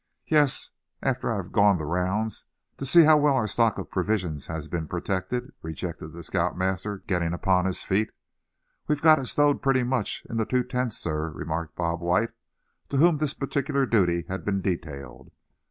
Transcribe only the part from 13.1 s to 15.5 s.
this particular duty had been detailed.